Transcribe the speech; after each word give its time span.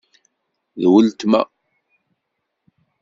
D 0.81 0.83
weltma. 0.91 1.41